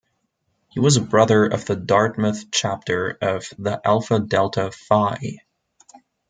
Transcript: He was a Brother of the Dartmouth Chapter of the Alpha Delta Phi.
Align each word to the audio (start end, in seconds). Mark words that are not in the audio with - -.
He 0.69 0.79
was 0.79 0.97
a 0.97 1.01
Brother 1.01 1.45
of 1.45 1.65
the 1.65 1.75
Dartmouth 1.75 2.49
Chapter 2.49 3.19
of 3.21 3.45
the 3.59 3.79
Alpha 3.85 4.19
Delta 4.19 4.71
Phi. 4.71 5.41